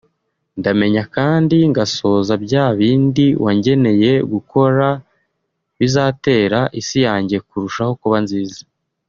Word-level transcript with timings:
ndamenya 0.59 1.03
kandi 1.15 1.57
ngasohoza 1.71 2.33
bya 2.43 2.65
bindi 2.77 3.25
wangeneye 3.43 4.11
gukora 4.31 4.87
bizatera 5.77 6.59
isi 6.79 6.97
yanjye 7.07 7.37
kurushaho 7.47 7.93
kuba 8.01 8.17
nziza 8.25 8.61